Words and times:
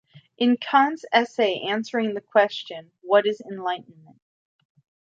In 0.35 0.57
Kant's 0.57 1.05
essay 1.11 1.61
Answering 1.67 2.15
the 2.15 2.21
Question: 2.21 2.89
What 3.01 3.27
is 3.27 3.39
Enlightenment? 3.39 4.17